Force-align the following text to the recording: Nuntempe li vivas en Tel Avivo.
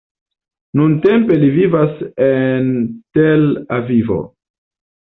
Nuntempe 0.79 1.37
li 1.43 1.51
vivas 1.59 2.01
en 2.29 2.75
Tel 3.21 3.49
Avivo. 3.79 4.21